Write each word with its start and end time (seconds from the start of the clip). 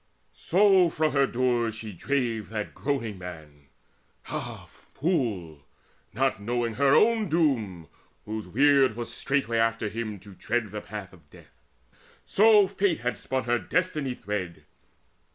So 0.33 0.89
from 0.89 1.11
her 1.13 1.27
doors 1.27 1.75
she 1.75 1.91
drave 1.93 2.49
that 2.49 2.73
groaning 2.73 3.19
man 3.19 3.67
Ah 4.29 4.65
fool! 4.67 5.63
not 6.11 6.41
knowing 6.41 6.73
her 6.73 6.95
own 6.95 7.29
doom, 7.29 7.87
whose 8.25 8.47
weird 8.47 8.95
Was 8.95 9.13
straightway 9.13 9.59
after 9.59 9.89
him 9.89 10.19
to 10.21 10.33
tread 10.33 10.71
the 10.71 10.81
path 10.81 11.13
Of 11.13 11.29
death! 11.29 11.61
So 12.25 12.65
Fate 12.67 13.01
had 13.01 13.15
spun 13.15 13.43
her 13.43 13.59
destiny 13.59 14.15
thread. 14.15 14.65